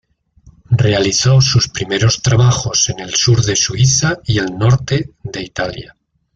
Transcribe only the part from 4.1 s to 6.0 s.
y el norte de Italia.